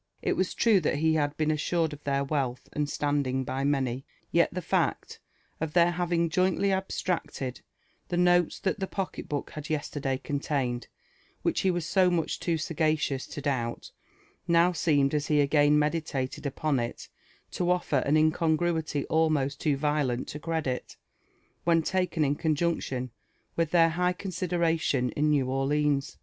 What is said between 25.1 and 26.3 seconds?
in New Orleans.